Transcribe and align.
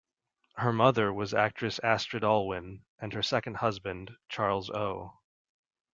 Her 0.55 0.73
mother 0.73 1.13
was 1.13 1.31
actress 1.31 1.77
Astrid 1.83 2.23
Allwyn 2.23 2.85
and 2.97 3.13
her 3.13 3.21
second 3.21 3.57
husband, 3.57 4.09
Charles 4.29 4.71
O. 4.71 5.19